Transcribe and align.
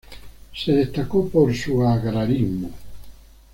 Se 0.55 0.71
destacó 0.71 1.29
por 1.29 1.55
su 1.55 1.85
agrarismo. 1.85 2.71